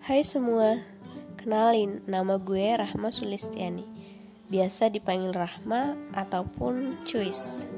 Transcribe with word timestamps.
Hai 0.00 0.24
semua, 0.24 0.80
kenalin 1.36 2.00
nama 2.08 2.40
gue 2.40 2.72
Rahma 2.72 3.12
Sulistiani. 3.12 3.84
Biasa 4.48 4.88
dipanggil 4.88 5.28
Rahma 5.28 5.92
ataupun 6.16 6.96
Cuis. 7.04 7.68